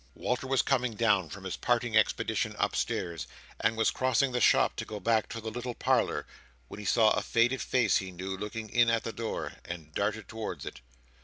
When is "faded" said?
7.21-7.61